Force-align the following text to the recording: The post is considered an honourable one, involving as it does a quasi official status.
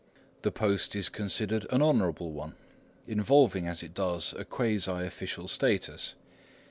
The 0.41 0.51
post 0.51 0.95
is 0.95 1.09
considered 1.09 1.67
an 1.71 1.83
honourable 1.83 2.31
one, 2.31 2.55
involving 3.05 3.67
as 3.67 3.83
it 3.83 3.93
does 3.93 4.33
a 4.35 4.43
quasi 4.43 4.89
official 5.05 5.47
status. 5.47 6.15